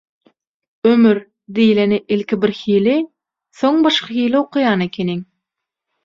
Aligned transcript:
«Ömür» 0.91 1.19
diýleni 1.57 1.99
ilki 2.15 2.39
birhili, 2.45 2.95
soň 3.59 3.77
başga 3.89 4.09
hili 4.15 4.39
okaýan 4.41 4.83
ekeniň. 4.87 5.21